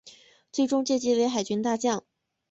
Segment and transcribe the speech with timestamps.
[0.51, 2.03] 最终军阶为海军大将。